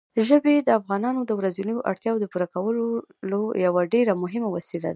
[0.27, 4.89] ژبې د افغانانو د ورځنیو اړتیاوو د پوره کولو یوه ډېره مهمه وسیله ده.